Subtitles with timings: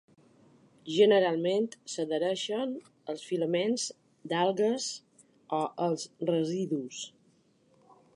[0.91, 2.73] Generalment s'adhereixen
[3.13, 3.85] als filaments
[4.33, 4.87] d'algues
[5.59, 7.05] o als residus.